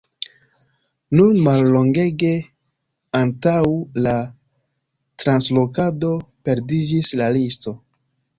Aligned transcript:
Nur 1.17 1.35
mallongege 1.47 2.31
antaŭ 3.19 3.53
la 4.07 4.15
translokado 5.25 6.11
perdiĝis 6.49 7.15
la 7.23 7.31
listo. 7.39 7.77